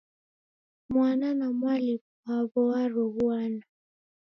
W'ana 0.95 1.29
na 1.39 1.47
mwalimu 1.57 2.03
w'aw'o 2.25 2.59
w'aroghuana 2.69 3.63